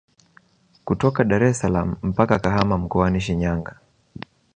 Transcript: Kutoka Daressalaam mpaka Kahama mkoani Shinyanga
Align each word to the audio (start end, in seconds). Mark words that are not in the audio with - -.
Kutoka 0.85 1.23
Daressalaam 1.23 1.95
mpaka 2.03 2.39
Kahama 2.39 2.77
mkoani 2.77 3.21
Shinyanga 3.21 3.77